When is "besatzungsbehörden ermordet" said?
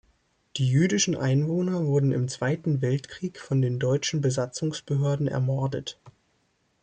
4.19-5.99